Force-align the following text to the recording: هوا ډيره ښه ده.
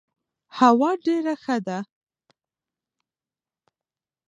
هوا 0.57 0.91
ډيره 1.05 1.33
ښه 1.43 1.57
ده. 1.65 1.79